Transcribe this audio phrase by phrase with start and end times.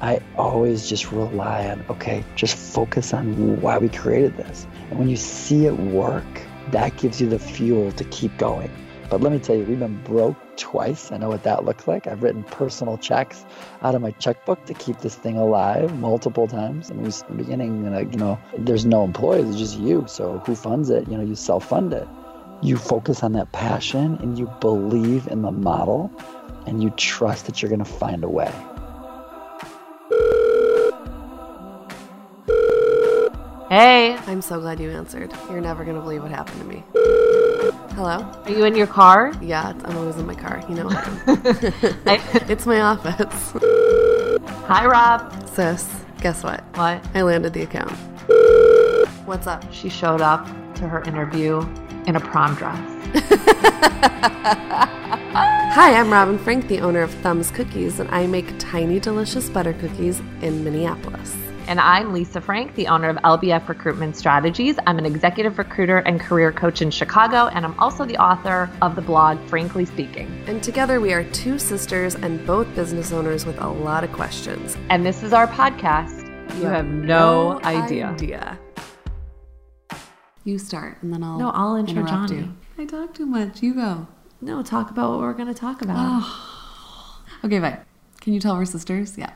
[0.00, 4.66] I always just rely on, okay, just focus on why we created this.
[4.90, 6.24] And when you see it work,
[6.70, 8.70] that gives you the fuel to keep going.
[9.10, 11.10] But let me tell you, we've been broke twice.
[11.10, 12.06] I know what that looks like.
[12.06, 13.44] I've written personal checks
[13.82, 16.90] out of my checkbook to keep this thing alive multiple times.
[16.90, 20.04] And we, in the beginning, and you know, there's no employees, it's just you.
[20.06, 21.08] So who funds it?
[21.08, 22.06] You know, you self fund it.
[22.62, 26.12] You focus on that passion and you believe in the model
[26.66, 28.52] and you trust that you're going to find a way.
[33.68, 35.30] Hey, I'm so glad you answered.
[35.50, 36.82] You're never going to believe what happened to me.
[37.94, 38.20] Hello?
[38.44, 39.34] are you in your car?
[39.42, 40.64] Yeah, I'm always in my car.
[40.70, 43.52] You know I it's my office.
[44.68, 45.46] Hi, Rob.
[45.50, 45.86] Sis,
[46.22, 46.64] guess what?
[46.78, 47.04] What?
[47.14, 47.92] I landed the account.
[49.26, 49.70] What's up?
[49.70, 50.46] She showed up
[50.76, 51.60] to her interview
[52.06, 52.78] in a prom dress.
[55.74, 59.74] Hi, I'm Robin Frank, the owner of Thumbs Cookies, and I make tiny, delicious butter
[59.74, 61.36] cookies in Minneapolis.
[61.68, 64.78] And I'm Lisa Frank, the owner of LBF Recruitment Strategies.
[64.86, 68.96] I'm an executive recruiter and career coach in Chicago, and I'm also the author of
[68.96, 70.42] the blog Frankly Speaking.
[70.46, 74.78] And together we are two sisters and both business owners with a lot of questions.
[74.88, 76.24] And this is our podcast.
[76.58, 78.06] You, have no, idea.
[78.06, 78.58] idea.
[80.44, 82.40] You start, and then I'll No, I'll intro interrupt Johnny.
[82.44, 82.56] you.
[82.78, 83.62] I talk too much.
[83.62, 84.06] You go.
[84.40, 86.22] No, talk about what we're going to talk about.
[87.44, 87.78] Okay, fine.
[88.20, 89.16] Can you tell we're sisters?
[89.16, 89.30] Yeah.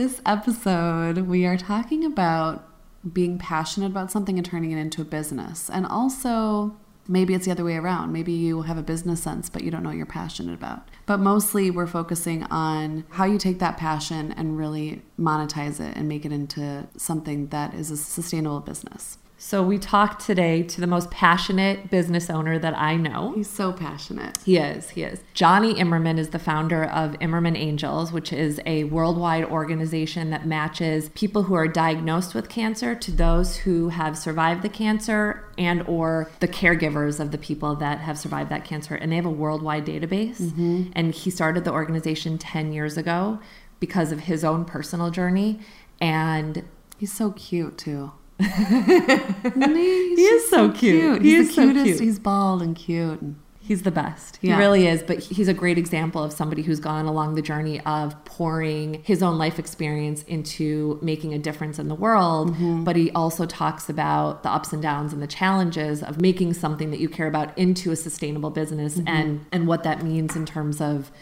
[0.00, 2.66] This episode, we are talking about
[3.12, 5.68] being passionate about something and turning it into a business.
[5.68, 6.74] And also,
[7.06, 8.10] maybe it's the other way around.
[8.10, 10.88] Maybe you have a business sense, but you don't know what you're passionate about.
[11.04, 16.08] But mostly, we're focusing on how you take that passion and really monetize it and
[16.08, 19.18] make it into something that is a sustainable business.
[19.42, 23.32] So, we talked today to the most passionate business owner that I know.
[23.34, 24.36] He's so passionate.
[24.44, 24.90] He is.
[24.90, 25.20] He is.
[25.32, 31.08] Johnny Imerman is the founder of Imerman Angels, which is a worldwide organization that matches
[31.14, 36.30] people who are diagnosed with cancer to those who have survived the cancer and or
[36.40, 38.94] the caregivers of the people that have survived that cancer.
[38.94, 40.36] And they have a worldwide database.
[40.36, 40.90] Mm-hmm.
[40.92, 43.40] And he started the organization 10 years ago
[43.80, 45.60] because of his own personal journey.
[45.98, 46.62] And
[47.00, 48.12] He's so cute, too.
[49.54, 50.08] He?
[50.10, 51.22] He's He is just so cute.
[51.22, 51.84] He's He the is so cutest.
[51.86, 52.00] cute.
[52.00, 53.20] He's bald and cute.
[53.62, 54.38] He's the best.
[54.38, 55.02] He really is.
[55.04, 59.22] But he's a great example of somebody who's gone along the journey of pouring his
[59.22, 62.50] own life experience into making a difference in the world.
[62.50, 62.82] Mm-hmm.
[62.82, 66.90] But he also talks about the ups and downs and the challenges of making something
[66.90, 69.06] that you care about into a sustainable business Mm-hmm.
[69.08, 71.12] and, and what that means in terms of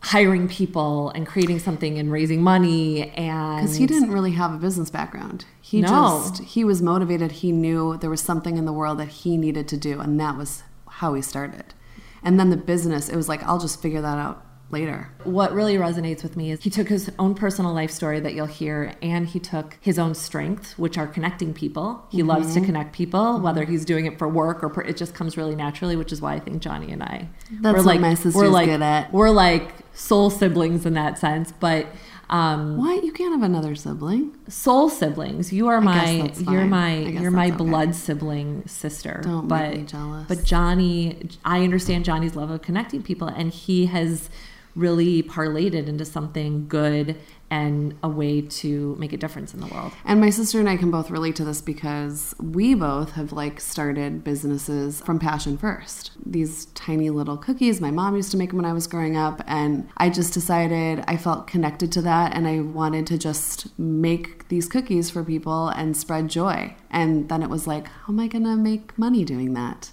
[0.00, 4.56] hiring people and creating something and raising money and Because he didn't really have a
[4.58, 5.44] business background.
[5.60, 5.88] He No.
[5.88, 7.32] just he was motivated.
[7.32, 10.36] He knew there was something in the world that he needed to do, and that
[10.36, 11.74] was how he started.
[12.22, 15.08] And then the business, it was like I'll just figure that out later.
[15.24, 18.46] What really resonates with me is he took his own personal life story that you'll
[18.46, 22.04] hear, and he took his own strengths, which are connecting people.
[22.10, 22.60] He loves Mm-hmm.
[22.60, 25.54] to connect people, whether he's doing it for work or per, it just comes really
[25.56, 28.16] naturally, which is why I think Johnny and I That's we're what like my we're
[28.16, 29.12] sister's like good at.
[29.12, 31.86] we're like soul siblings in that sense, but.
[32.30, 33.04] Um, What?
[33.04, 34.36] You can't have another sibling.
[34.50, 35.50] soul siblings.
[35.50, 37.56] You are my you're my you're my okay.
[37.56, 39.22] blood sibling sister.
[39.24, 40.28] Don't but, make me jealous.
[40.28, 44.28] But Johnny, I understand Johnny's love of connecting people, and he has
[44.76, 47.16] really parlayed it into something good
[47.50, 49.92] and a way to make a difference in the world.
[50.04, 53.60] And my sister and I can both relate to this because we both have like
[53.60, 56.12] started businesses from passion first.
[56.24, 59.42] These tiny little cookies, my mom used to make them when I was growing up,
[59.46, 64.48] and I just decided I felt connected to that and I wanted to just make
[64.48, 66.74] these cookies for people and spread joy.
[66.90, 69.90] And then it was like, how am I going to make money doing that?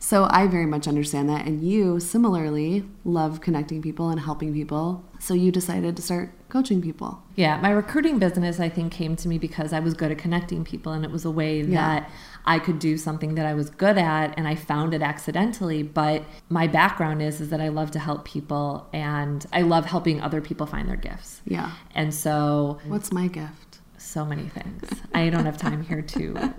[0.00, 1.46] So I very much understand that.
[1.46, 5.04] And you similarly love connecting people and helping people.
[5.18, 7.22] So you decided to start coaching people.
[7.36, 10.64] Yeah, my recruiting business I think came to me because I was good at connecting
[10.64, 12.10] people and it was a way that
[12.46, 16.24] I could do something that I was good at and I found it accidentally, but
[16.48, 20.40] my background is is that I love to help people and I love helping other
[20.40, 21.42] people find their gifts.
[21.44, 21.72] Yeah.
[21.94, 23.80] And so What's my gift?
[23.98, 24.88] so many things.
[25.12, 26.54] I don't have time here to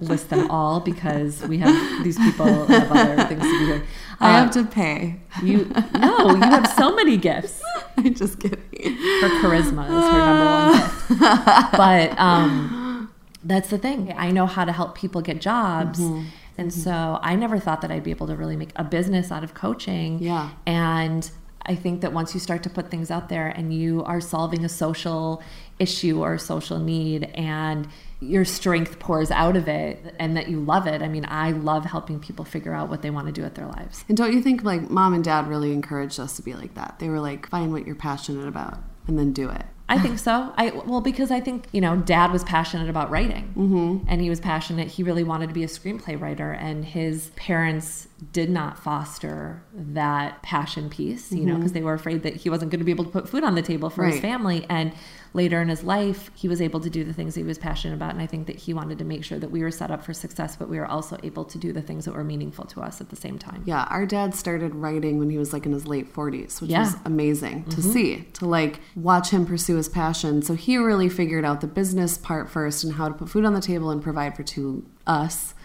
[0.00, 3.66] list them all because we have these people have other things to do.
[3.66, 3.82] doing.
[4.18, 5.20] I Uh, have to pay.
[5.42, 7.60] you no, you have so many gifts.
[8.04, 8.58] I'm just kidding.
[8.60, 10.72] her charisma is her number one
[11.08, 11.72] gift.
[11.76, 13.12] But um,
[13.42, 14.12] that's the thing.
[14.16, 16.00] I know how to help people get jobs.
[16.00, 16.26] Mm-hmm.
[16.56, 19.42] And so I never thought that I'd be able to really make a business out
[19.42, 20.20] of coaching.
[20.20, 20.50] Yeah.
[20.66, 21.28] And
[21.66, 24.64] I think that once you start to put things out there and you are solving
[24.64, 25.42] a social
[25.78, 27.88] issue or social need and
[28.20, 31.02] your strength pours out of it and that you love it.
[31.02, 33.66] I mean, I love helping people figure out what they want to do with their
[33.66, 34.04] lives.
[34.08, 36.96] And don't you think like mom and dad really encouraged us to be like that?
[36.98, 39.64] They were like, find what you're passionate about and then do it.
[39.88, 40.52] I think so.
[40.56, 44.08] I well because I think you know Dad was passionate about writing, mm-hmm.
[44.08, 44.88] and he was passionate.
[44.88, 50.42] He really wanted to be a screenplay writer, and his parents did not foster that
[50.42, 51.30] passion piece.
[51.30, 51.48] You mm-hmm.
[51.48, 53.44] know, because they were afraid that he wasn't going to be able to put food
[53.44, 54.12] on the table for right.
[54.12, 54.92] his family, and
[55.34, 58.12] later in his life, he was able to do the things he was passionate about.
[58.12, 60.14] And I think that he wanted to make sure that we were set up for
[60.14, 63.00] success, but we were also able to do the things that were meaningful to us
[63.00, 63.62] at the same time.
[63.66, 66.80] Yeah, our dad started writing when he was like in his late 40s, which yeah.
[66.80, 67.92] was amazing to mm-hmm.
[67.92, 70.40] see, to like watch him pursue his passion.
[70.40, 73.54] So he really figured out the business part first and how to put food on
[73.54, 75.54] the table and provide for two us.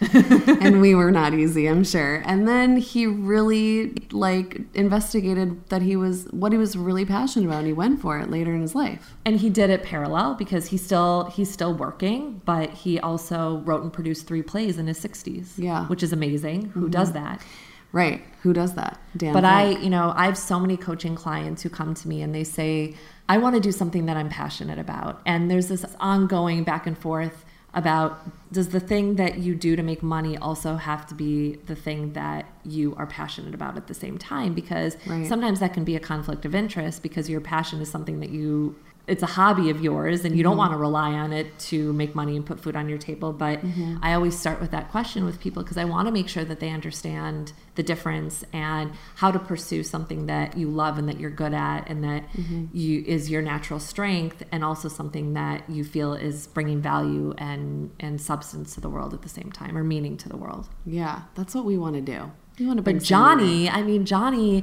[0.60, 2.22] And we were not easy i'm sure.
[2.24, 7.58] And then he really like investigated that he was what he was really passionate about
[7.58, 9.14] and he went for it later in his life.
[9.24, 13.82] And he did it parallel because he's still he's still working but he also wrote
[13.82, 15.86] and produced three plays in his 60s yeah.
[15.86, 16.66] which is amazing.
[16.70, 16.90] Who mm-hmm.
[16.90, 17.42] does that?
[17.92, 18.22] Right.
[18.42, 19.00] Who does that?
[19.16, 22.22] Dan but i you know i have so many coaching clients who come to me
[22.22, 22.94] and they say
[23.28, 25.20] i want to do something that i'm passionate about.
[25.24, 27.44] And there's this ongoing back and forth
[27.74, 28.20] about
[28.52, 32.12] does the thing that you do to make money also have to be the thing
[32.14, 35.26] that you are passionate about at the same time because right.
[35.26, 38.74] sometimes that can be a conflict of interest because your passion is something that you
[39.10, 40.58] it's a hobby of yours and you don't mm-hmm.
[40.58, 43.60] want to rely on it to make money and put food on your table but
[43.60, 43.96] mm-hmm.
[44.02, 46.60] i always start with that question with people because i want to make sure that
[46.60, 51.30] they understand the difference and how to pursue something that you love and that you're
[51.30, 52.66] good at and that mm-hmm.
[52.72, 57.90] you is your natural strength and also something that you feel is bringing value and
[57.98, 61.22] and substance to the world at the same time or meaning to the world yeah
[61.34, 62.30] that's what we want to do
[62.60, 64.62] we want to but johnny i mean johnny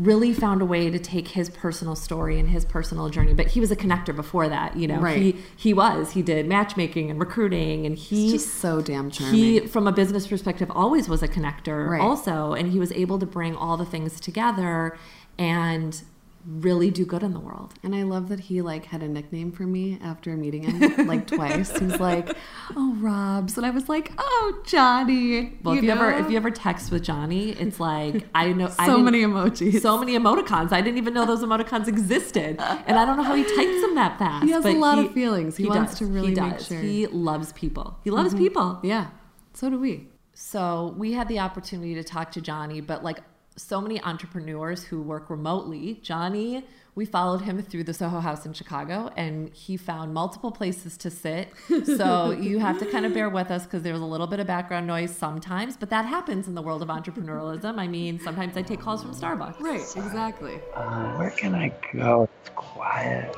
[0.00, 3.60] really found a way to take his personal story and his personal journey but he
[3.60, 5.18] was a connector before that you know right.
[5.18, 9.34] he he was he did matchmaking and recruiting and he He's just so damn charming
[9.34, 12.00] he from a business perspective always was a connector right.
[12.00, 14.96] also and he was able to bring all the things together
[15.38, 16.02] and
[16.46, 17.74] really do good in the world.
[17.82, 21.26] And I love that he like had a nickname for me after meeting him like
[21.26, 21.76] twice.
[21.78, 22.36] He's like,
[22.76, 26.36] "Oh, Robs," and I was like, "Oh, Johnny." Well, you if you ever if you
[26.36, 30.72] ever text with Johnny, it's like I know so I many emojis, so many emoticons.
[30.72, 33.94] I didn't even know those emoticons existed, and I don't know how he types them
[33.96, 34.44] that fast.
[34.44, 35.56] He has a lot he, of feelings.
[35.56, 35.98] He, he wants does.
[36.00, 37.98] to really he make sure he loves people.
[38.02, 38.44] He loves mm-hmm.
[38.44, 38.80] people.
[38.82, 39.08] Yeah,
[39.52, 40.08] so do we.
[40.32, 43.20] So we had the opportunity to talk to Johnny, but like
[43.60, 46.00] so many entrepreneurs who work remotely.
[46.02, 46.64] Johnny,
[46.94, 51.10] we followed him through the Soho House in Chicago and he found multiple places to
[51.10, 51.52] sit.
[51.84, 54.46] So you have to kind of bear with us because there's a little bit of
[54.46, 57.78] background noise sometimes, but that happens in the world of entrepreneurialism.
[57.78, 59.60] I mean, sometimes I take calls from Starbucks.
[59.60, 60.60] Right, exactly.
[60.74, 62.28] Uh, where can I go?
[62.40, 63.36] It's quiet.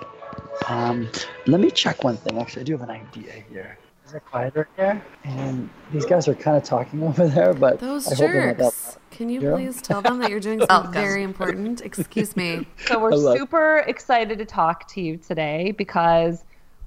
[0.68, 1.08] Um,
[1.46, 2.38] let me check one thing.
[2.38, 3.78] Actually, I do have an idea here.
[4.06, 5.02] Is it quieter here?
[5.24, 8.98] And these guys are kind of talking over there, but those I jerks.
[9.22, 11.80] Can you please tell them that you're doing oh, something very important?
[11.80, 12.66] Excuse me.
[12.86, 16.42] So we're super excited to talk to you today because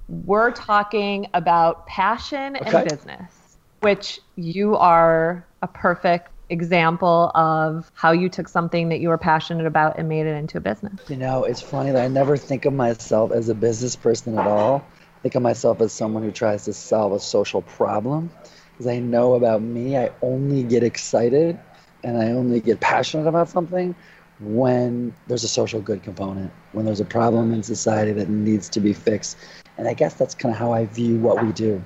[0.08, 2.80] we're talking about passion okay.
[2.80, 9.08] and business, which you are a perfect example of how you took something that you
[9.08, 11.00] were passionate about and made it into a business.
[11.08, 14.46] You know, it's funny that I never think of myself as a business person at
[14.46, 14.84] all.
[15.16, 18.30] I think of myself as someone who tries to solve a social problem
[18.72, 21.58] because I know about me, I only get excited
[22.02, 23.94] and I only get passionate about something
[24.40, 28.80] when there's a social good component, when there's a problem in society that needs to
[28.80, 29.36] be fixed.
[29.78, 31.82] And I guess that's kind of how I view what we do.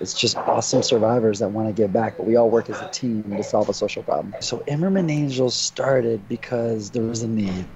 [0.00, 2.88] It's just awesome survivors that want to give back, but we all work as a
[2.88, 4.34] team to solve a social problem.
[4.40, 7.66] So Imerman Angels started because there was a need,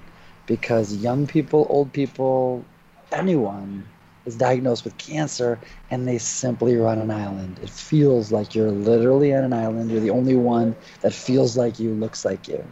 [0.45, 2.65] because young people, old people,
[3.13, 3.87] anyone
[4.27, 5.57] is diagnosed with cancer
[5.89, 7.57] and they simply run an island.
[7.63, 9.89] It feels like you're literally on an island.
[9.89, 12.63] You're the only one that feels like you, looks like you.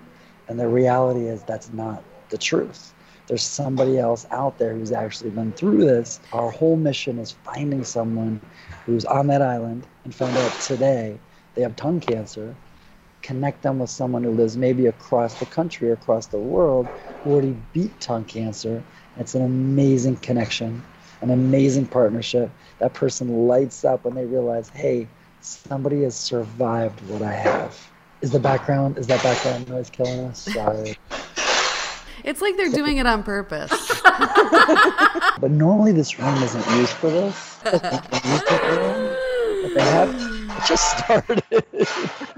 [0.49, 2.93] And the reality is that's not the truth.
[3.27, 6.19] There's somebody else out there who's actually been through this.
[6.33, 8.41] Our whole mission is finding someone
[8.85, 11.17] who's on that island and found out today
[11.55, 12.53] they have tongue cancer,
[13.21, 16.85] connect them with someone who lives maybe across the country or across the world
[17.23, 18.83] who already beat tongue cancer.
[19.17, 20.83] It's an amazing connection
[21.21, 22.49] an amazing partnership.
[22.79, 25.07] That person lights up when they realize, hey,
[25.41, 27.77] somebody has survived what I have.
[28.21, 30.39] Is the background is that background noise killing us?
[30.41, 30.97] Sorry.
[32.25, 33.69] It's like they're doing it on purpose.
[34.03, 37.59] but normally this room isn't used for this.
[37.63, 37.83] But
[39.75, 40.34] they have
[40.67, 41.43] just started.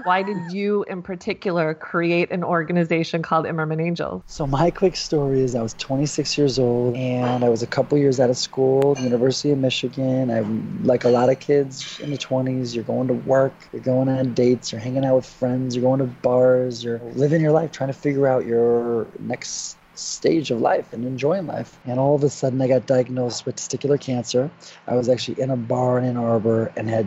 [0.04, 4.22] Why did you, in particular, create an organization called Imerman Angels?
[4.26, 7.98] So my quick story is I was 26 years old and I was a couple
[7.98, 10.30] years out of school, University of Michigan.
[10.30, 12.74] I'm like a lot of kids in the 20s.
[12.74, 16.00] You're going to work, you're going on dates, you're hanging out with friends, you're going
[16.00, 20.92] to bars, you're living your life, trying to figure out your next stage of life
[20.92, 21.78] and enjoying life.
[21.84, 24.50] And all of a sudden, I got diagnosed with testicular cancer.
[24.86, 27.06] I was actually in a bar in Ann Arbor and had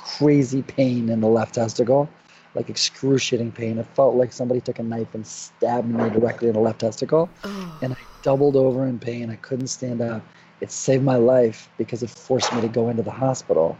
[0.00, 2.08] crazy pain in the left testicle,
[2.54, 3.78] like excruciating pain.
[3.78, 7.28] It felt like somebody took a knife and stabbed me directly in the left testicle.
[7.44, 7.78] Oh.
[7.82, 9.30] And I doubled over in pain.
[9.30, 10.22] I couldn't stand up.
[10.60, 13.76] It saved my life because it forced me to go into the hospital.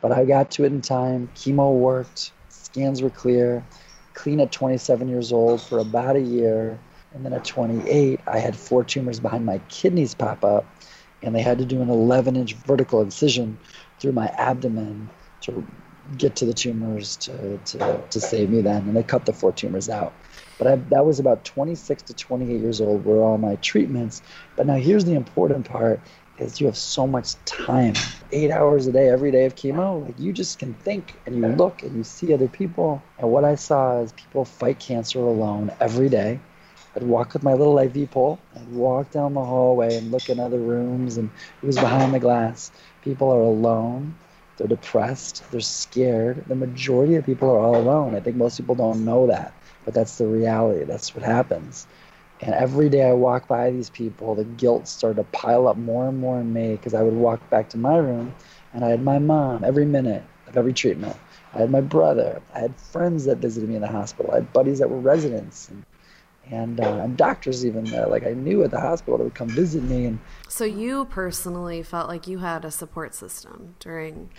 [0.00, 1.30] But I got to it in time.
[1.34, 3.64] Chemo worked, scans were clear,
[4.14, 6.78] clean at 27 years old for about a year.
[7.14, 10.64] And then at 28, I had four tumors behind my kidneys pop up,
[11.22, 13.58] and they had to do an 11 inch vertical incision
[14.00, 15.10] through my abdomen
[15.42, 15.66] to
[16.18, 18.82] get to the tumors to, to, to save me then.
[18.82, 20.12] And they cut the four tumors out.
[20.58, 24.22] But I, that was about 26 to 28 years old were all my treatments.
[24.56, 26.00] But now here's the important part
[26.38, 27.94] is you have so much time.
[28.32, 31.46] Eight hours a day, every day of chemo, like you just can think and you
[31.48, 33.02] look and you see other people.
[33.18, 36.40] And what I saw is people fight cancer alone every day.
[36.94, 38.38] I'd walk with my little IV pole.
[38.54, 41.30] I'd walk down the hallway and look in other rooms and
[41.62, 42.70] it was behind the glass.
[43.02, 44.14] People are alone.
[44.56, 45.42] They're depressed.
[45.50, 46.44] They're scared.
[46.46, 48.14] The majority of people are all alone.
[48.14, 49.52] I think most people don't know that,
[49.84, 50.84] but that's the reality.
[50.84, 51.86] That's what happens.
[52.40, 56.08] And every day I walk by these people, the guilt started to pile up more
[56.08, 58.34] and more in me because I would walk back to my room
[58.72, 61.16] and I had my mom every minute of every treatment.
[61.54, 62.42] I had my brother.
[62.54, 64.32] I had friends that visited me in the hospital.
[64.32, 65.84] I had buddies that were residents and
[66.52, 68.06] and, uh, and doctors even there.
[68.06, 70.04] Like I knew at the hospital they would come visit me.
[70.04, 70.18] And
[70.48, 74.30] so you personally felt like you had a support system during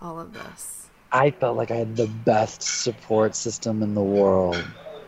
[0.00, 0.90] all of this.
[1.10, 4.62] I felt like I had the best support system in the world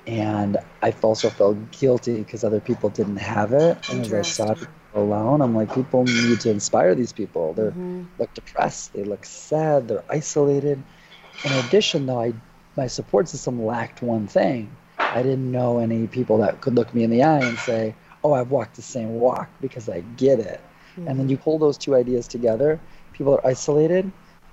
[0.07, 3.89] and I also felt guilty because other people didn't have it.
[3.91, 4.55] And as I saw
[4.95, 7.55] alone, I'm like, people need to inspire these people.
[7.55, 8.05] They mm-hmm.
[8.19, 10.83] look depressed, they look sad, they're isolated.
[11.45, 12.35] In addition, though, I
[12.77, 14.71] my support system lacked one thing.
[15.15, 18.33] I didn't know any people that could look me in the eye and say, "Oh,
[18.35, 20.61] I've walked the same walk," because I get it.
[20.97, 21.09] Mm-hmm.
[21.09, 22.79] And then you pull those two ideas together.
[23.13, 24.11] People are isolated,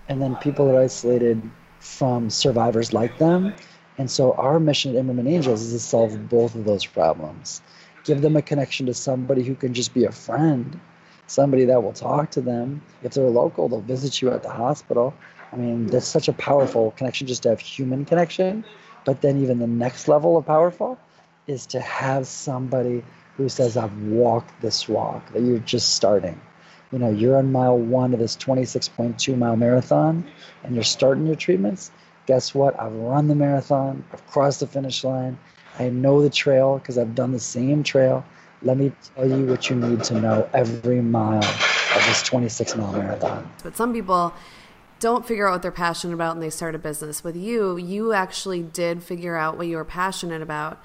[0.07, 1.41] and then people are isolated
[1.79, 3.53] from survivors like them
[3.97, 7.61] and so our mission at Imerman Angels is to solve both of those problems.
[8.03, 10.79] Give them a connection to somebody who can just be a friend,
[11.27, 12.81] somebody that will talk to them.
[13.03, 15.13] If they're local, they'll visit you at the hospital.
[15.53, 18.65] I mean, that's such a powerful connection just to have human connection.
[19.05, 20.99] But then even the next level of powerful
[21.47, 23.03] is to have somebody
[23.37, 26.39] who says, I've walked this walk, that you're just starting.
[26.91, 30.29] You know, you're on mile one of this 26.2 mile marathon
[30.63, 31.91] and you're starting your treatments
[32.25, 32.79] guess what?
[32.79, 35.37] I've run the marathon, I've crossed the finish line,
[35.79, 38.23] I know the trail because I've done the same trail.
[38.61, 42.93] Let me tell you what you need to know every mile of this 26 mile
[42.93, 43.49] marathon.
[43.63, 44.33] But some people
[45.01, 47.23] don't figure out what they're passionate about and they start a business.
[47.23, 50.81] With you, you actually did figure out what you were passionate about.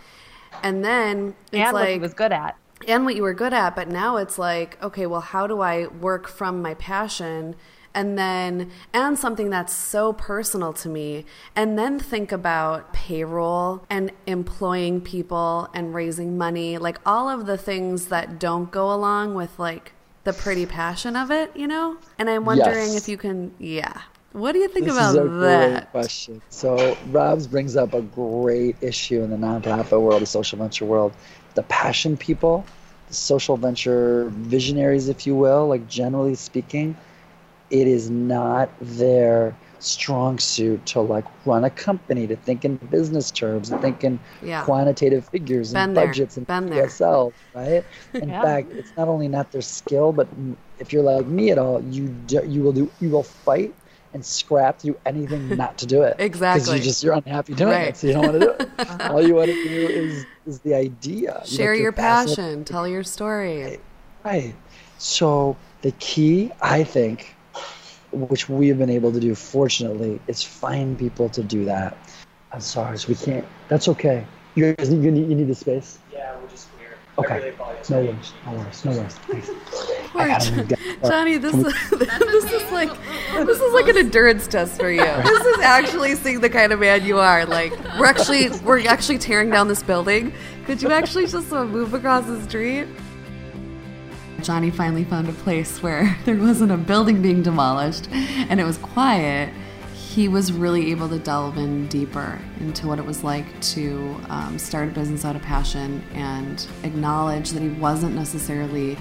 [0.63, 2.57] And then it's and like what you was good at.
[2.89, 5.87] And what you were good at, but now it's like, okay, well, how do I
[5.87, 7.55] work from my passion
[7.95, 11.25] and then and something that's so personal to me
[11.57, 17.57] and then think about payroll and employing people and raising money like all of the
[17.57, 19.95] things that don't go along with like
[20.26, 22.97] the pretty passion of it you know and i'm wondering yes.
[22.97, 24.02] if you can yeah
[24.37, 25.71] what do you think this about is a that?
[25.71, 26.42] Great question.
[26.50, 31.14] So Rob's brings up a great issue in the nonprofit world, the social venture world.
[31.54, 32.66] The passion people,
[33.09, 36.99] the social venture visionaries, if you will, like generally speaking,
[37.71, 43.30] it is not their strong suit to like run a company, to think in business
[43.30, 44.64] terms, to think in yeah.
[44.64, 46.06] quantitative figures Been and there.
[46.06, 47.85] budgets and Been P&L, right?
[48.14, 48.42] In yeah.
[48.42, 50.28] fact, it's not only not their skill, but
[50.78, 53.75] if you're like me at all, you do, you will do you will fight
[54.12, 56.16] and scrap to do anything not to do it.
[56.18, 56.61] exactly.
[56.61, 57.88] Because you just you're unhappy doing right.
[57.88, 58.71] it, so you don't want to do it.
[58.78, 59.12] Uh-huh.
[59.12, 61.42] all you want to do is is the idea.
[61.47, 62.64] Share you your passion.
[62.64, 63.62] Tell your story.
[63.62, 63.80] Right.
[64.25, 64.54] right.
[64.99, 67.36] So the key, I think,
[68.13, 71.97] which we have been able to do, fortunately, is find people to do that.
[72.53, 73.45] I'm sorry, so we can't.
[73.69, 74.27] That's okay.
[74.55, 75.99] You guys, you need, you need the space.
[76.13, 76.97] Yeah, we're just here.
[77.19, 77.41] Okay.
[77.41, 77.57] Really
[77.91, 78.33] no worries.
[78.47, 78.85] No worries.
[78.85, 79.51] No worries.
[80.13, 80.27] Poor
[81.05, 82.91] Johnny, this is, this is like
[83.47, 85.05] this is like an endurance test for you.
[85.05, 87.45] This is actually seeing the kind of man you are.
[87.45, 90.33] Like we're actually we're actually tearing down this building.
[90.65, 92.87] Could you actually just uh, move across the street?
[94.47, 98.79] Johnny finally found a place where there wasn't a building being demolished and it was
[98.79, 99.53] quiet,
[99.93, 104.57] he was really able to delve in deeper into what it was like to um,
[104.57, 108.97] start a business out of passion and acknowledge that he wasn't necessarily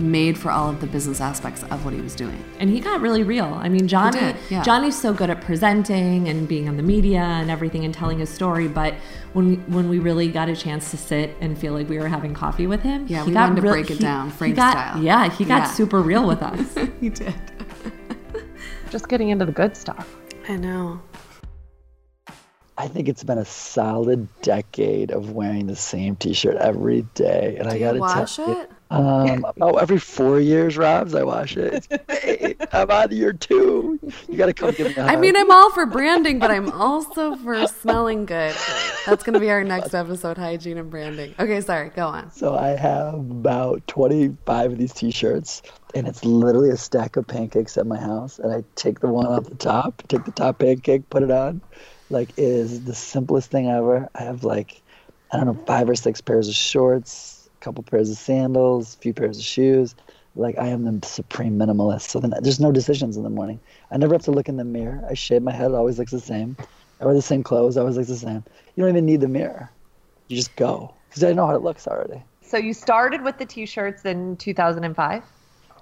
[0.00, 2.42] made for all of the business aspects of what he was doing.
[2.58, 3.44] And he got really real.
[3.44, 4.62] I mean, Johnny yeah.
[4.62, 8.30] Johnny's so good at presenting and being on the media and everything and telling his
[8.30, 8.94] story, but
[9.32, 12.34] when when we really got a chance to sit and feel like we were having
[12.34, 14.56] coffee with him, yeah, he we got wanted to real, break it he, down, Frank
[14.56, 15.02] got, style.
[15.02, 15.72] Yeah, he got yeah.
[15.72, 16.88] super real with us.
[17.00, 17.34] he did.
[18.90, 20.16] Just getting into the good stuff.
[20.48, 21.00] I know.
[22.76, 27.68] I think it's been a solid decade of wearing the same T-shirt every day, and
[27.68, 28.70] Do I got to wash tell it.
[28.90, 31.86] You, um, oh, every four years, Robs, I wash it.
[32.08, 33.98] Hey, I'm on year two.
[34.28, 35.10] You got to come give me a hug.
[35.10, 38.54] I mean, I'm all for branding, but I'm also for smelling good.
[39.06, 41.34] That's going to be our next episode: hygiene and branding.
[41.38, 42.30] Okay, sorry, go on.
[42.32, 45.62] So I have about 25 of these T-shirts,
[45.94, 48.38] and it's literally a stack of pancakes at my house.
[48.38, 51.60] And I take the one off the top, take the top pancake, put it on
[52.10, 54.08] like it is the simplest thing ever.
[54.14, 54.82] I have like
[55.32, 58.98] I don't know five or six pairs of shorts, a couple pairs of sandals, a
[58.98, 59.94] few pairs of shoes.
[60.34, 62.02] Like I am the supreme minimalist.
[62.02, 63.60] So then there's no decisions in the morning.
[63.90, 65.04] I never have to look in the mirror.
[65.08, 65.70] I shave my head.
[65.70, 66.56] It always looks the same.
[67.00, 67.76] I wear the same clothes.
[67.76, 68.44] Always looks the same.
[68.74, 69.70] You don't even need the mirror.
[70.28, 72.22] You just go because I know how it looks already.
[72.42, 75.22] So you started with the t-shirts in 2005.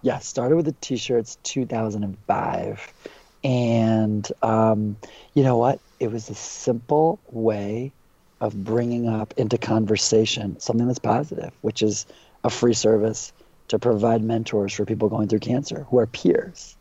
[0.03, 2.95] Yeah, started with the t-shirts 2005,
[3.43, 4.97] and um,
[5.35, 5.81] you know what?
[6.01, 7.93] it was a simple way
[8.41, 12.07] of bringing up into conversation something that's positive, which is
[12.45, 13.33] a free service
[13.69, 16.77] to provide mentors for people going through cancer who are peers.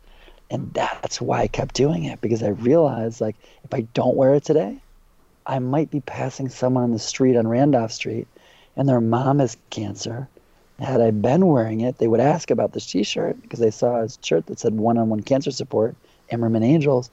[0.50, 4.34] And that's why I kept doing it because I realized like if I don't wear
[4.34, 4.78] it today,
[5.46, 8.28] I might be passing someone on the street on Randolph Street
[8.76, 10.28] and their mom has cancer.
[10.78, 14.08] Had I been wearing it, they would ask about this t-shirt because they saw a
[14.22, 15.96] shirt that said one-on-one cancer support,
[16.30, 17.10] Imerman Angels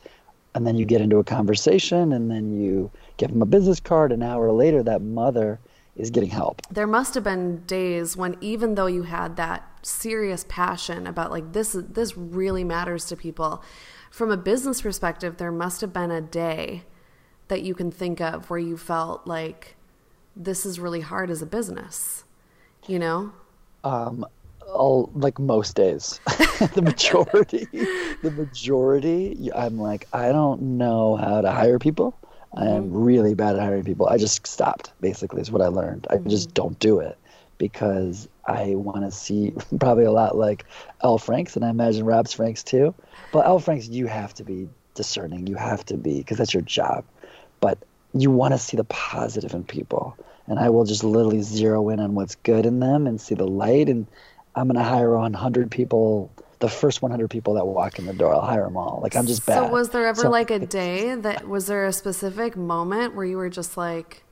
[0.55, 4.12] and then you get into a conversation and then you give them a business card
[4.12, 5.60] an hour later that mother
[5.95, 6.62] is getting help.
[6.69, 11.53] There must have been days when even though you had that serious passion about like
[11.53, 13.63] this this really matters to people
[14.10, 16.84] from a business perspective there must have been a day
[17.50, 19.75] that you can think of where you felt like
[20.36, 22.24] this is really hard as a business
[22.88, 23.31] you know?
[23.84, 24.25] Um
[24.74, 26.19] all like most days.
[26.74, 27.67] The majority
[28.24, 32.17] the majority i'm like i don't know how to hire people
[32.56, 34.08] i am really bad at hiring people.
[34.08, 36.08] I just stopped basically is what i learned.
[36.10, 36.54] I just mm-hmm.
[36.54, 37.18] don't do it
[37.58, 40.65] because i want to see probably a lot like
[41.02, 42.94] l franks and i imagine rob's franks too.
[43.32, 45.46] But l franks you have to be discerning.
[45.46, 47.06] You have to be because that's your job.
[47.60, 47.78] But
[48.13, 50.18] you want to see the positive in people.
[50.48, 53.48] And i will just literally zero in on what's good in them and see the
[53.48, 53.89] light.
[53.89, 54.08] And
[54.56, 56.32] I'm going to hire 100 people.
[56.65, 58.99] The first 100 people that walk in the door, I'll hire them all.
[59.04, 59.67] Like I'm just bad.
[59.67, 63.23] So was there ever so, like a day that was there a specific moment where
[63.23, 64.23] you were just like,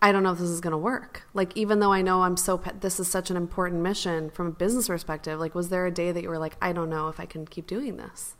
[0.00, 1.24] I don't know if this is going to work.
[1.34, 4.50] Like even though I know I'm so this is such an important mission from a
[4.52, 7.20] business perspective, like was there a day that you were like, I don't know if
[7.20, 8.36] I can keep doing this?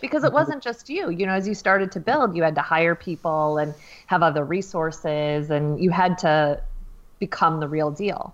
[0.00, 1.10] Because it wasn't just you.
[1.10, 3.74] You know, as you started to build, you had to hire people and
[4.06, 6.62] have other resources and you had to
[7.18, 8.32] become the real deal.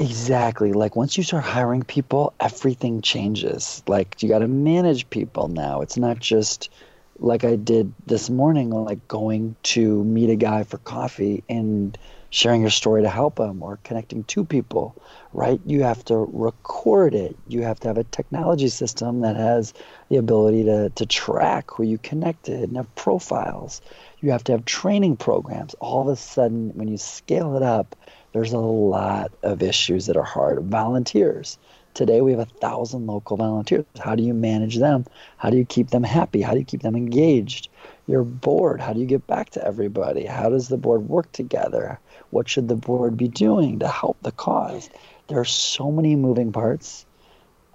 [0.00, 0.72] Exactly.
[0.72, 3.82] Like once you start hiring people, everything changes.
[3.86, 5.82] Like you got to manage people now.
[5.82, 6.70] It's not just
[7.18, 11.98] like I did this morning, like going to meet a guy for coffee and
[12.30, 14.96] sharing your story to help them or connecting two people,
[15.32, 15.60] right?
[15.66, 17.36] You have to record it.
[17.48, 19.74] You have to have a technology system that has
[20.08, 23.80] the ability to, to track who you connected and have profiles.
[24.20, 25.74] You have to have training programs.
[25.74, 27.96] All of a sudden, when you scale it up,
[28.32, 30.64] there's a lot of issues that are hard.
[30.64, 31.58] Volunteers.
[31.94, 33.84] Today we have a thousand local volunteers.
[33.98, 35.06] How do you manage them?
[35.36, 36.40] How do you keep them happy?
[36.40, 37.68] How do you keep them engaged?
[38.06, 38.80] Your board.
[38.80, 40.24] How do you get back to everybody?
[40.24, 41.98] How does the board work together?
[42.30, 44.88] What should the board be doing to help the cause?
[45.28, 47.06] There are so many moving parts.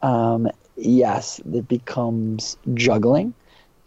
[0.02, 3.34] Um, yes, it becomes juggling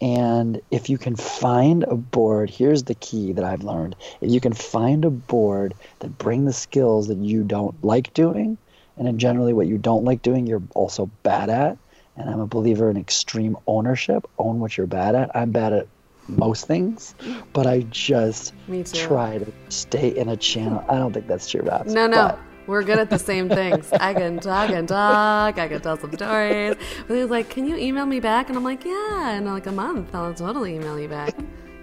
[0.01, 3.95] and if you can find a board, here's the key that I've learned.
[4.21, 8.57] If you can find a board that bring the skills that you don't like doing,
[8.99, 11.77] and then generally what you don't like doing, you're also bad at.
[12.17, 14.29] And I'm a believer in extreme ownership.
[14.37, 15.33] Own what you're bad at.
[15.33, 15.87] I'm bad at
[16.27, 17.15] most things,
[17.53, 18.53] but I just
[18.93, 20.83] try to stay in a channel.
[20.89, 21.87] I don't think that's true, Rob.
[21.87, 22.27] No, no.
[22.27, 23.91] But we're good at the same things.
[23.99, 25.57] I can talk and talk.
[25.57, 26.75] I can tell some stories.
[27.07, 29.71] But he's like, "Can you email me back?" And I'm like, "Yeah." In like a
[29.71, 31.35] month, I'll totally email you back.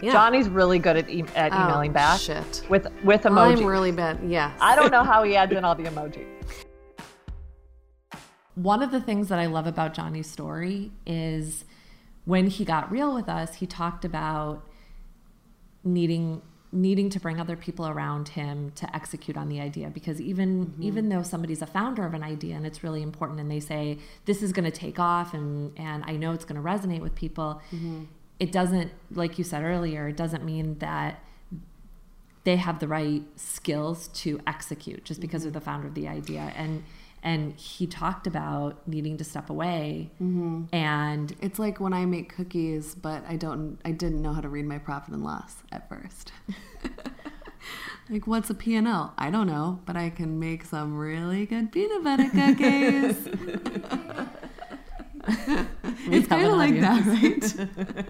[0.03, 0.13] Yeah.
[0.13, 2.21] Johnny's really good at, e- at oh, emailing back.
[2.21, 2.63] Shit.
[2.69, 3.59] With with emojis.
[3.59, 4.21] I'm really bad.
[4.23, 4.53] Yeah.
[4.61, 6.27] I don't know how he adds in all the emojis.
[8.57, 11.65] One of the things that I love about Johnny's story is
[12.25, 14.67] when he got real with us, he talked about
[15.85, 16.43] needing
[16.73, 20.83] needing to bring other people around him to execute on the idea because even mm-hmm.
[20.83, 23.99] even though somebody's a founder of an idea and it's really important and they say
[24.25, 27.15] this is going to take off and and I know it's going to resonate with
[27.15, 28.05] people mm-hmm.
[28.41, 31.23] it doesn't like you said earlier it doesn't mean that
[32.45, 35.53] they have the right skills to execute just because mm-hmm.
[35.53, 36.83] they're the founder of the idea and
[37.27, 40.63] and he talked about needing to step away mm-hmm.
[40.73, 44.49] and it's like when i make cookies but i don't i didn't know how to
[44.49, 46.33] read my profit and loss at first
[48.11, 52.05] like what's a p&l i don't know but i can make some really good peanut
[52.05, 53.27] butter cookies
[56.09, 58.07] it's kind of like that right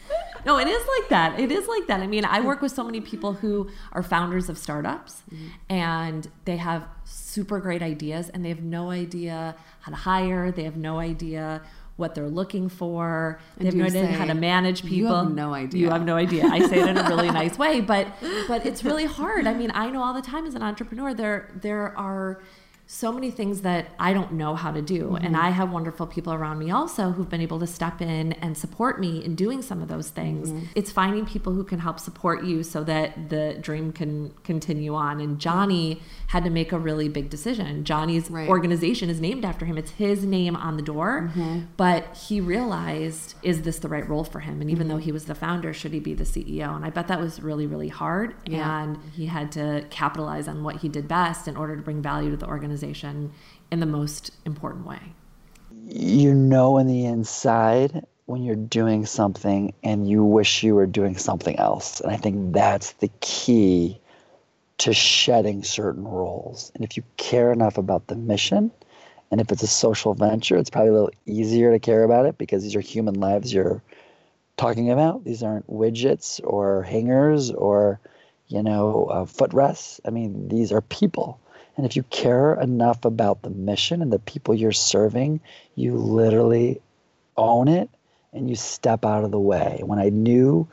[0.46, 1.38] no, it is like that.
[1.38, 2.00] It is like that.
[2.00, 5.48] I mean, I work with so many people who are founders of startups mm-hmm.
[5.68, 6.86] and they have
[7.30, 11.62] super great ideas and they have no idea how to hire, they have no idea
[11.96, 13.38] what they're looking for.
[13.58, 14.96] They have no idea how to manage people.
[14.96, 15.80] You have no idea.
[15.80, 16.46] You have no idea.
[16.46, 18.08] I say it in a really nice way, but
[18.48, 19.46] but it's really hard.
[19.46, 22.42] I mean, I know all the time as an entrepreneur there there are
[22.92, 25.10] so many things that I don't know how to do.
[25.10, 25.24] Mm-hmm.
[25.24, 28.58] And I have wonderful people around me also who've been able to step in and
[28.58, 30.50] support me in doing some of those things.
[30.50, 30.64] Mm-hmm.
[30.74, 35.20] It's finding people who can help support you so that the dream can continue on.
[35.20, 37.84] And Johnny had to make a really big decision.
[37.84, 38.48] Johnny's right.
[38.48, 41.30] organization is named after him, it's his name on the door.
[41.30, 41.66] Mm-hmm.
[41.76, 44.60] But he realized, is this the right role for him?
[44.60, 45.04] And even though mm-hmm.
[45.04, 46.74] he was the founder, should he be the CEO?
[46.74, 48.34] And I bet that was really, really hard.
[48.46, 48.82] Yeah.
[48.82, 52.32] And he had to capitalize on what he did best in order to bring value
[52.32, 53.32] to the organization organization
[53.70, 55.00] in the most important way?
[55.86, 61.16] You know, in the inside, when you're doing something and you wish you were doing
[61.16, 62.00] something else.
[62.00, 64.00] And I think that's the key
[64.78, 66.72] to shedding certain roles.
[66.74, 68.70] And if you care enough about the mission,
[69.30, 72.38] and if it's a social venture, it's probably a little easier to care about it
[72.38, 73.82] because these are human lives you're
[74.56, 75.24] talking about.
[75.24, 78.00] These aren't widgets or hangers or,
[78.48, 80.00] you know, uh, footrests.
[80.04, 81.40] I mean, these are people.
[81.76, 85.40] And if you care enough about the mission and the people you're serving,
[85.74, 86.80] you literally
[87.36, 87.90] own it
[88.32, 89.80] and you step out of the way.
[89.84, 90.68] When I knew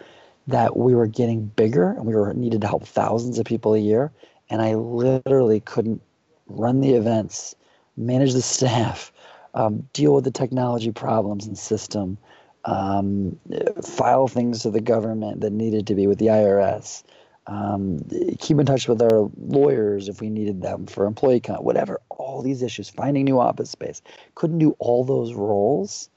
[0.47, 3.79] that we were getting bigger and we were needed to help thousands of people a
[3.79, 4.11] year,
[4.49, 6.01] and I literally couldn't
[6.47, 7.55] run the events,
[7.95, 9.11] manage the staff,
[9.53, 12.17] um, deal with the technology problems and system,
[12.65, 13.39] um,
[13.83, 17.03] file things to the government that needed to be with the IRS,
[17.47, 17.99] um,
[18.39, 22.41] keep in touch with our lawyers if we needed them for employee count, whatever, all
[22.41, 24.01] these issues, finding new office space.
[24.35, 26.09] Couldn't do all those roles.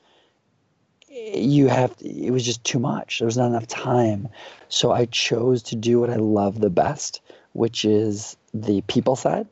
[1.09, 3.19] You have, to, it was just too much.
[3.19, 4.29] There was not enough time.
[4.69, 7.21] So I chose to do what I love the best,
[7.53, 9.47] which is the people side,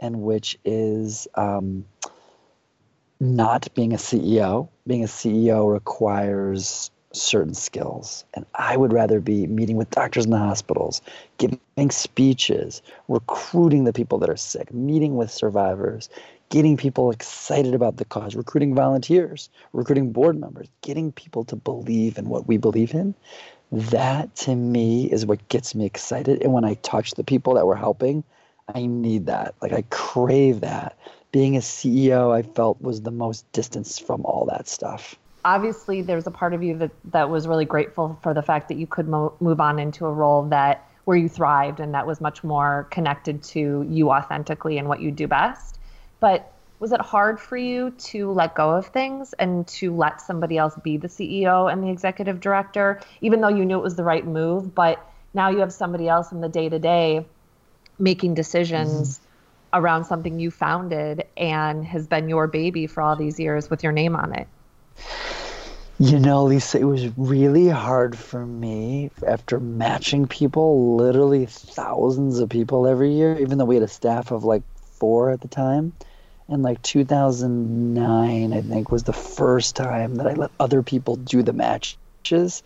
[0.00, 1.84] and which is um,
[3.20, 4.68] not being a CEO.
[4.86, 8.24] Being a CEO requires certain skills.
[8.34, 11.02] And I would rather be meeting with doctors in the hospitals,
[11.38, 16.08] giving speeches, recruiting the people that are sick, meeting with survivors,
[16.50, 22.18] getting people excited about the cause, recruiting volunteers, recruiting board members, getting people to believe
[22.18, 23.14] in what we believe in.
[23.72, 26.42] That to me is what gets me excited.
[26.42, 28.24] And when I touch the people that we're helping,
[28.72, 29.54] I need that.
[29.62, 30.96] Like I crave that.
[31.32, 36.26] Being a CEO, I felt was the most distance from all that stuff obviously there's
[36.26, 39.08] a part of you that that was really grateful for the fact that you could
[39.08, 42.86] mo- move on into a role that where you thrived and that was much more
[42.90, 45.78] connected to you authentically and what you do best
[46.20, 50.56] but was it hard for you to let go of things and to let somebody
[50.56, 54.04] else be the CEO and the executive director even though you knew it was the
[54.04, 57.24] right move but now you have somebody else in the day to day
[57.98, 59.80] making decisions mm-hmm.
[59.80, 63.92] around something you founded and has been your baby for all these years with your
[63.92, 64.48] name on it
[65.98, 72.48] you know, Lisa, it was really hard for me after matching people, literally thousands of
[72.48, 74.62] people every year, even though we had a staff of like
[74.98, 75.92] four at the time.
[76.48, 81.42] And like 2009, I think, was the first time that I let other people do
[81.42, 82.62] the matches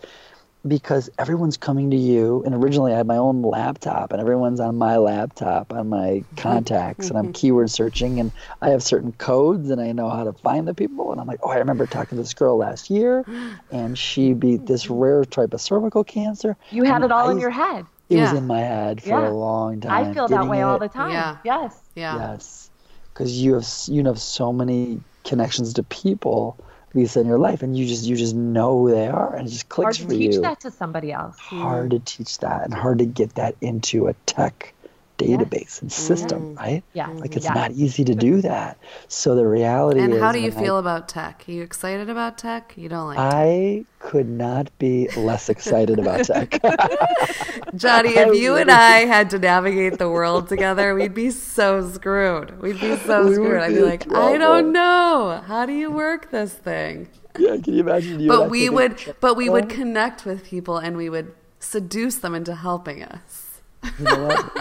[0.67, 2.43] because everyone's coming to you.
[2.45, 6.35] And originally, I had my own laptop, and everyone's on my laptop on my mm-hmm.
[6.35, 7.33] contacts, and I'm mm-hmm.
[7.33, 11.11] keyword searching, and I have certain codes, and I know how to find the people.
[11.11, 13.25] And I'm like, oh, I remember talking to this girl last year,
[13.71, 14.93] and she beat this mm-hmm.
[14.95, 16.57] rare type of cervical cancer.
[16.71, 17.85] You had and it all I, in your head.
[18.09, 18.31] It yeah.
[18.31, 19.29] was in my head for yeah.
[19.29, 19.91] a long time.
[19.91, 20.63] I feel that way it.
[20.63, 21.11] all the time.
[21.11, 21.37] Yeah.
[21.43, 21.79] Yes.
[21.95, 22.31] Yeah.
[22.31, 22.69] Yes.
[23.13, 26.57] Because you have you have so many connections to people
[26.95, 29.51] Lisa in your life, and you just you just know who they are, and it
[29.51, 30.41] just clicks hard for to teach you.
[30.41, 31.37] that to somebody else.
[31.39, 34.74] Hard to teach that, and hard to get that into a tech
[35.17, 36.57] database and system, Mm.
[36.57, 36.83] right?
[36.93, 37.07] Yeah.
[37.09, 37.53] Like it's Yeah.
[37.53, 38.77] not easy to do that.
[39.07, 41.43] So the reality And is how do you when I- feel about tech?
[41.47, 42.73] Are you excited about tech?
[42.75, 43.33] You don't like tech?
[43.33, 46.59] I could not be less excited about tech.
[47.75, 51.87] Johnny, I if you and I had to navigate the world together, we'd be so
[51.89, 52.61] screwed.
[52.61, 53.61] We'd be so We would screwed.
[53.61, 55.41] I'd be be in like, I don't know.
[55.45, 57.07] How do you work this thing?
[57.37, 58.27] yeah, can you imagine you?
[58.29, 62.55] But we would but we would connect with people and we would seduce them into
[62.55, 63.44] helping us.
[63.99, 64.29] You know?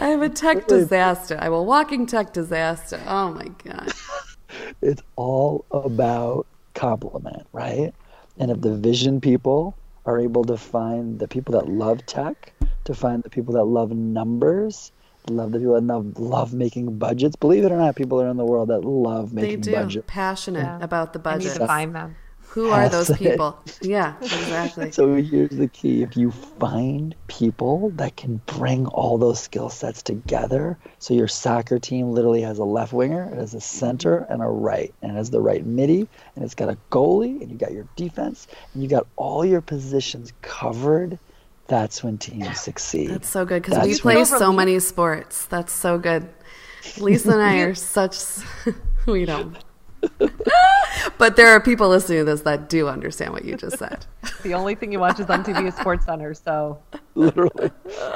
[0.00, 1.36] I have a tech disaster.
[1.40, 3.00] I'm a walking tech disaster.
[3.06, 3.92] Oh my god.
[4.82, 7.92] it's all about compliment, right?
[8.38, 12.52] And if the vision people are able to find the people that love tech,
[12.84, 14.92] to find the people that love numbers,
[15.30, 17.36] love the people that love, love making budgets.
[17.36, 19.72] Believe it or not, people are in the world that love They making do.
[19.72, 20.04] budgets.
[20.08, 20.78] Passionate Yeah.
[20.82, 21.60] about the I need budget.
[21.60, 22.16] to find them.
[22.54, 23.18] Who are those it.
[23.18, 23.58] people?
[23.82, 24.92] Yeah, exactly.
[24.92, 26.04] So here's the key.
[26.04, 31.80] If you find people that can bring all those skill sets together, so your soccer
[31.80, 35.14] team literally has a left winger, it has a center and a right, and it
[35.16, 38.84] has the right midi, and it's got a goalie, and you got your defense, and
[38.84, 41.18] you got all your positions covered,
[41.66, 43.10] that's when teams succeed.
[43.10, 45.46] That's so good because we play so many sports.
[45.46, 46.28] That's so good.
[46.98, 48.16] Lisa and I are such
[49.06, 49.56] we don't.
[51.18, 54.06] but there are people listening to this that do understand what you just said.
[54.42, 56.34] The only thing you watch is on TV is Sports Center.
[56.34, 56.80] So
[57.14, 57.70] literally.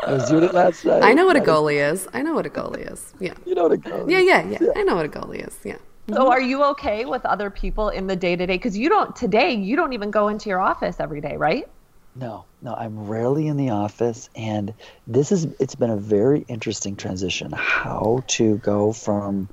[0.06, 1.02] I was doing it last night.
[1.02, 2.08] I know what a goalie is.
[2.12, 3.14] I know what a goalie is.
[3.20, 3.34] Yeah.
[3.44, 4.26] You know what a goalie Yeah, is.
[4.26, 4.72] yeah, yeah.
[4.76, 5.58] I know what a goalie is.
[5.64, 5.76] Yeah.
[6.10, 8.56] So are you okay with other people in the day to day?
[8.56, 9.52] Because you don't today.
[9.54, 11.68] You don't even go into your office every day, right?
[12.16, 14.74] No, no, I'm rarely in the office, and
[15.06, 17.52] this is it's been a very interesting transition.
[17.52, 19.48] How to go from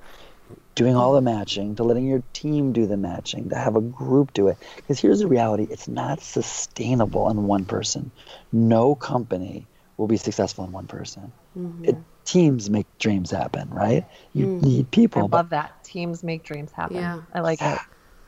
[0.75, 1.17] doing all mm.
[1.17, 4.57] the matching to letting your team do the matching, to have a group do it.
[4.75, 8.11] Because here's the reality: it's not sustainable on one person.
[8.51, 9.65] No company
[9.97, 11.31] will be successful in one person.
[11.57, 11.85] Mm-hmm.
[11.85, 14.05] It, teams make dreams happen, right?
[14.33, 14.61] You mm.
[14.61, 15.23] need people.
[15.23, 15.83] I but love that.
[15.83, 16.97] Teams make dreams happen.
[16.97, 17.21] Yeah.
[17.33, 17.79] I like it.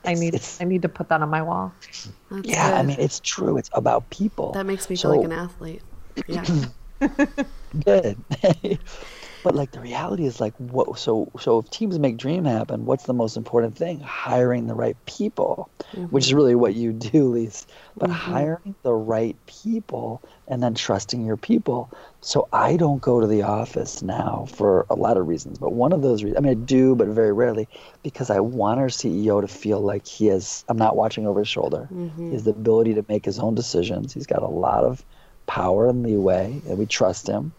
[0.06, 1.74] I need it's- I need to put that on my wall.
[2.30, 3.58] That's yeah, I mean, it's true.
[3.58, 4.54] It's about people.
[4.54, 5.82] that makes me So- feel like an athlete.
[6.28, 6.46] Yeah.
[7.86, 8.18] good.
[9.44, 13.06] but like the reality is like what so so if teams make dream happen, what's
[13.06, 14.00] the most important thing?
[14.00, 15.70] Hiring the right people.
[16.10, 16.38] Which is mm-hmm.
[16.38, 17.66] really what you do, Lise.
[17.96, 18.32] But mm-hmm.
[18.32, 21.90] hiring the right people and then trusting your people.
[22.22, 25.94] So I don't go to the office now for a lot of reasons, but one
[25.94, 27.68] of those reasons I mean I do, but very rarely,
[28.04, 31.48] because I want our CEO to feel like he has I'm not watching over his
[31.48, 31.88] shoulder.
[31.90, 32.38] He has mm-hmm.
[32.38, 34.14] the ability to make his own decisions.
[34.14, 35.06] He's got a lot of
[35.48, 37.54] power and leeway, and we trust him.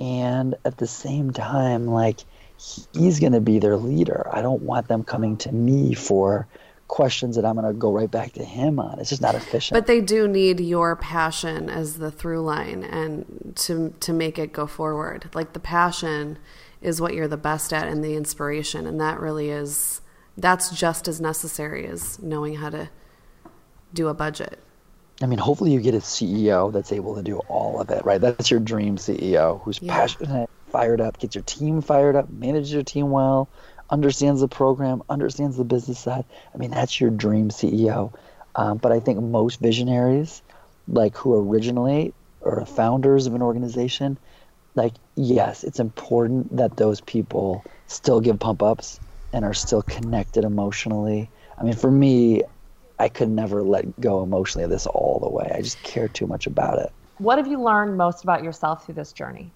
[0.00, 2.20] And at the same time, like
[2.92, 4.28] he's going to be their leader.
[4.32, 6.46] I don't want them coming to me for
[6.88, 8.98] questions that I'm going to go right back to him on.
[8.98, 9.74] It's just not efficient.
[9.74, 14.52] But they do need your passion as the through line and to to make it
[14.52, 15.30] go forward.
[15.34, 16.38] Like the passion
[16.80, 20.02] is what you're the best at and the inspiration and that really is
[20.36, 22.90] that's just as necessary as knowing how to
[23.92, 24.58] do a budget.
[25.24, 28.20] I mean, hopefully you get a CEO that's able to do all of it, right?
[28.20, 29.94] That's your dream CEO who's Yeah.
[29.94, 33.50] passionate, fired up, gets your team fired up, manages your team well,
[33.88, 36.26] understands the program, understands the business side.
[36.54, 38.12] I mean, that's your dream CEO.
[38.54, 40.42] Um, but I think most visionaries,
[40.86, 44.18] like who originate or founders of an organization,
[44.74, 49.00] like yes, it's important that those people still give pump ups
[49.32, 51.30] and are still connected emotionally.
[51.58, 52.42] I mean, for me,
[52.98, 55.50] I could never let go emotionally of this all the way.
[55.54, 56.92] I just care too much about it.
[57.18, 59.50] What have you learned most about yourself through this journey?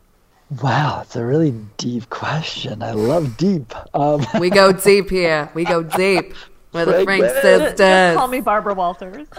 [0.62, 2.82] Wow, it's a really deep question.
[2.82, 3.74] I love deep.
[3.94, 5.50] Um, We go deep here.
[5.54, 6.34] We go deep
[6.72, 7.78] with the Frank Frank sisters.
[7.78, 9.28] Just call me Barbara Walters.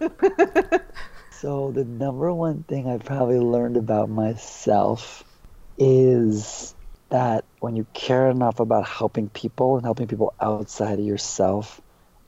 [1.30, 5.24] so the number one thing I've probably learned about myself
[5.78, 6.74] is
[7.08, 11.80] that when you care enough about helping people and helping people outside of yourself,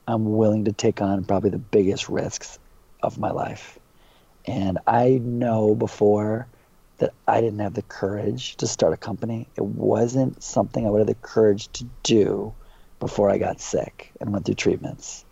[0.07, 2.59] I'm willing to take on probably the biggest risks
[3.01, 3.79] of my life.
[4.45, 6.47] And I know before
[6.97, 9.47] that I didn't have the courage to start a company.
[9.55, 12.53] It wasn't something I would have the courage to do
[12.99, 15.25] before I got sick and went through treatments.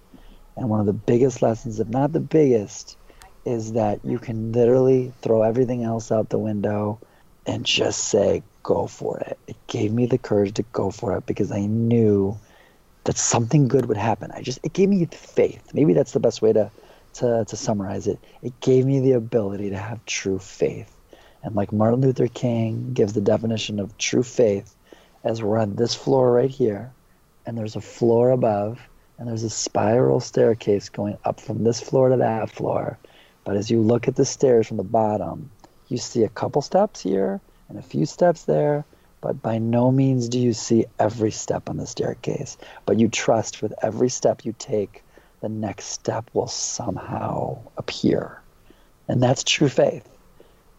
[0.58, 2.97] And one of the biggest lessons, if not the biggest,
[3.45, 6.99] is that you can literally throw everything else out the window
[7.45, 9.39] and just say, go for it.
[9.47, 12.38] It gave me the courage to go for it because I knew
[13.05, 14.31] that something good would happen.
[14.31, 15.73] I just it gave me faith.
[15.73, 16.71] Maybe that's the best way to
[17.15, 18.19] to, to summarize it.
[18.41, 20.95] It gave me the ability to have true faith.
[21.43, 24.75] And like Martin Luther King gives the definition of true faith
[25.23, 26.91] as we're on this floor right here,
[27.45, 28.79] and there's a floor above,
[29.17, 32.97] and there's a spiral staircase going up from this floor to that floor.
[33.43, 35.49] But as you look at the stairs from the bottom,
[35.88, 38.85] you see a couple steps here and a few steps there,
[39.21, 42.58] but by no means do you see every step on the staircase.
[42.86, 45.03] But you trust with every step you take,
[45.41, 48.41] the next step will somehow appear.
[49.08, 50.08] And that's true faith.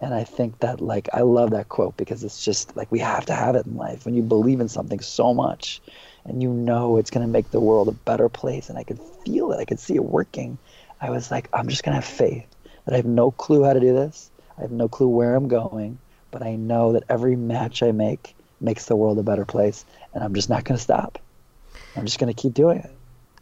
[0.00, 3.26] And I think that, like, I love that quote because it's just like we have
[3.26, 4.06] to have it in life.
[4.06, 5.82] When you believe in something so much
[6.24, 9.00] and you know it's going to make the world a better place, and I could
[9.24, 10.56] feel it, I could see it working,
[11.02, 12.46] I was like, I'm just going to have faith
[12.84, 14.30] that I have no clue how to do this.
[14.56, 15.98] I have no clue where I'm going,
[16.30, 20.22] but I know that every match I make makes the world a better place, and
[20.22, 21.18] I'm just not going to stop.
[21.96, 22.90] I'm just going to keep doing it.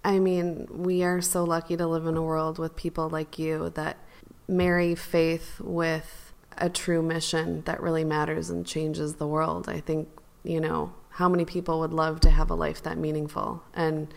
[0.04, 3.70] I mean, we are so lucky to live in a world with people like you
[3.70, 3.98] that
[4.46, 9.68] marry faith with a true mission that really matters and changes the world.
[9.68, 10.08] I think,
[10.44, 13.62] you know, how many people would love to have a life that meaningful?
[13.74, 14.08] And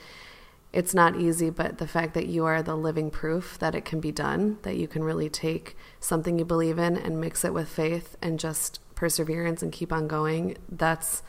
[0.74, 4.00] it's not easy, but the fact that you are the living proof that it can
[4.00, 7.68] be done, that you can really take something you believe in and mix it with
[7.68, 11.24] faith and just perseverance and keep on going, that's,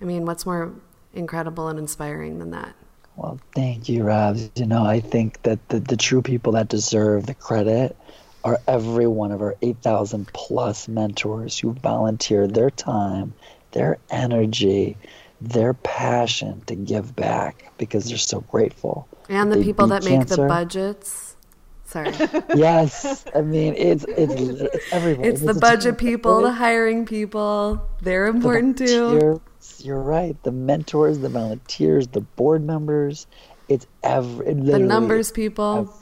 [0.00, 0.74] I mean, what's more
[1.14, 2.74] incredible and inspiring than that?
[3.14, 4.36] Well, thank you, Rob.
[4.56, 7.96] You know, I think that the, the true people that deserve the credit
[8.44, 13.32] are every one of our 8,000 plus mentors who volunteer their time,
[13.72, 14.96] their energy,
[15.40, 19.06] their passion to give back because they're so grateful.
[19.28, 21.36] And the people that make the budgets.
[21.84, 22.10] Sorry.
[22.54, 25.28] yes, I mean it's it's it's everybody.
[25.28, 27.80] It's, it's the budget people, the hiring people.
[28.02, 29.42] They're important the too.
[29.78, 30.40] You're right.
[30.42, 33.26] The mentors, the volunteers, the board members.
[33.68, 35.94] It's every the numbers people.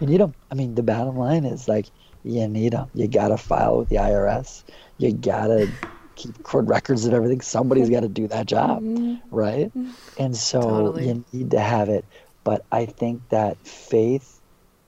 [0.00, 0.34] You need them.
[0.50, 1.86] I mean, the bottom line is like
[2.24, 2.88] you need them.
[2.94, 4.64] You got to file with the IRS.
[4.98, 5.48] You got
[6.22, 7.40] to record records of everything.
[7.40, 9.16] Somebody's got to do that job, mm-hmm.
[9.34, 9.72] right?
[10.18, 11.08] And so totally.
[11.08, 12.04] you need to have it.
[12.44, 14.40] But I think that faith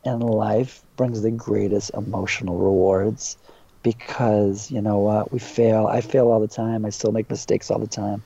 [0.05, 3.37] in life brings the greatest emotional rewards
[3.83, 5.33] because you know what?
[5.33, 5.87] We fail.
[5.87, 6.85] I fail all the time.
[6.85, 8.23] I still make mistakes all the time.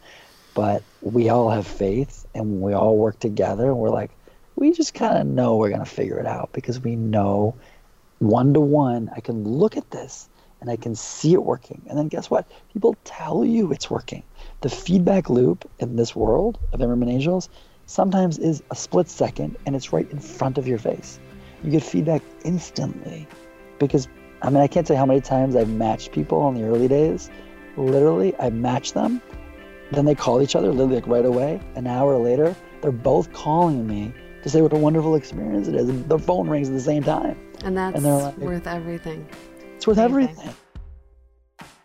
[0.54, 4.10] But we all have faith and we all work together and we're like,
[4.54, 7.54] we just kind of know we're going to figure it out because we know
[8.18, 10.28] one to one, I can look at this
[10.60, 11.82] and I can see it working.
[11.88, 12.50] And then guess what?
[12.72, 14.22] People tell you it's working.
[14.62, 17.48] The feedback loop in this world of Imerman Angels
[17.86, 21.20] sometimes is a split second and it's right in front of your face.
[21.62, 23.26] You get feedback instantly
[23.78, 24.08] because
[24.42, 27.30] I mean, I can't say how many times I've matched people in the early days.
[27.76, 29.22] Literally, I match them,
[29.92, 31.60] then they call each other literally like right away.
[31.74, 35.88] An hour later, they're both calling me to say what a wonderful experience it is.
[35.88, 37.38] And their phone rings at the same time.
[37.64, 39.26] And that's and like, worth everything.
[39.76, 40.54] It's worth everything.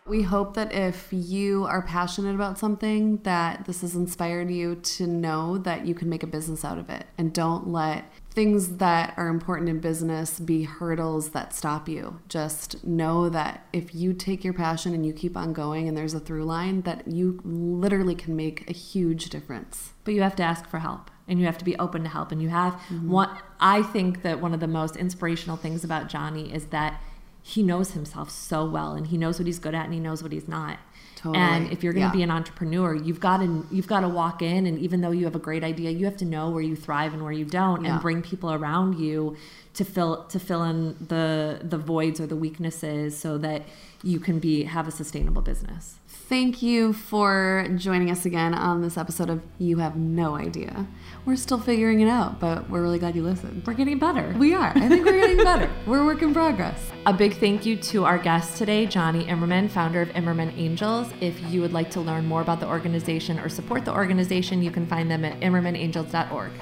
[0.04, 5.06] We hope that if you are passionate about something, that this has inspired you to
[5.06, 7.06] know that you can make a business out of it.
[7.18, 12.18] And don't let things that are important in business be hurdles that stop you.
[12.28, 16.14] Just know that if you take your passion and you keep on going and there's
[16.14, 19.92] a through line, that you literally can make a huge difference.
[20.02, 22.32] But you have to ask for help and you have to be open to help
[22.32, 23.10] and you have mm-hmm.
[23.10, 27.00] one i think that one of the most inspirational things about jonny is that
[27.42, 30.22] he knows himself so well and he knows what he's good at and he knows
[30.22, 30.78] what he's not
[31.16, 31.38] totally.
[31.38, 32.12] and if you're going to yeah.
[32.12, 35.24] be an entrepreneur you've got to you've got to walk in and even though you
[35.24, 37.84] have a great idea you have to know where you thrive and where you don't
[37.84, 37.92] yeah.
[37.92, 39.36] and bring people around you
[39.74, 43.62] to fill to fill in the the voids or the weaknesses so that
[44.02, 45.96] you can be have a sustainable business
[46.32, 50.86] Thank you for joining us again on this episode of You Have No Idea.
[51.26, 53.66] We're still figuring it out, but we're really glad you listened.
[53.66, 54.34] We're getting better.
[54.38, 54.72] We are.
[54.74, 55.70] I think we're getting better.
[55.86, 56.80] We're work in progress.
[57.04, 61.08] A big thank you to our guest today, Jonny Imerman, founder of Imerman Angels.
[61.20, 64.70] If you would like to learn more about the organization or support the organization, you
[64.70, 66.52] can find them at imermanangels.org.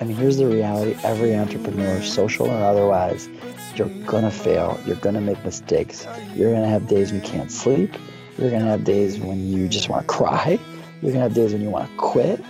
[0.00, 3.28] I mean, here's the reality every entrepreneur, social or otherwise,
[3.74, 4.78] you're gonna fail.
[4.86, 6.06] You're gonna make mistakes.
[6.34, 7.94] You're gonna have days when you can't sleep
[8.38, 10.58] you're to have days when you just want to cry.
[11.00, 12.42] You're to have days when you want to quit.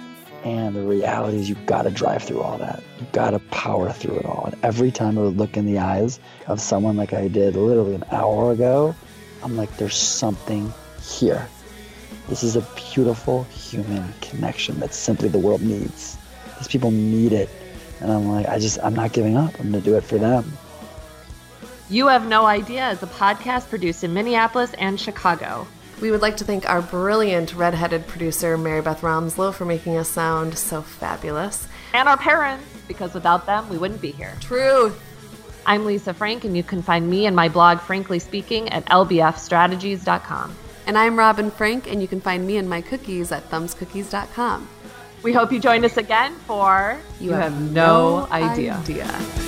[0.45, 2.83] And the reality is, you've got to drive through all that.
[2.99, 4.45] You've got to power through it all.
[4.47, 7.95] And every time I would look in the eyes of someone like I did literally
[7.95, 8.95] an hour ago,
[9.43, 11.49] I'm like, there's something here.
[12.29, 16.17] This is a beautiful human connection that simply the world needs.
[16.59, 17.49] These people need it.
[18.01, 19.59] And I'm like, I just, I'm not giving up.
[19.59, 20.53] I'm going to do it for them.
[21.89, 25.67] You Have No Idea is a podcast produced in Minneapolis and Chicago.
[26.01, 30.09] We would like to thank our brilliant redheaded producer, Mary Beth Romslow, for making us
[30.09, 31.67] sound so fabulous.
[31.95, 34.37] And our parents, because without them, we wouldn't be here.
[34.41, 35.01] Truth.
[35.65, 40.55] I'm Lisa Frank, and you can find me and my blog, Frankly Speaking, at lbfstrategies.com.
[40.87, 44.69] And I'm Robin Frank, and you can find me and my cookies at thumbscookies.com.
[45.27, 48.75] We hope you join us again for You, you have, have, no, idea.
[48.77, 49.46] idea.